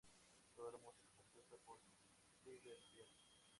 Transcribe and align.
Toda 0.55 0.71
la 0.71 0.79
música 0.79 1.11
compuesta 1.21 1.57
por 1.63 1.79
Tyler 2.43 2.59
Bates. 2.95 3.41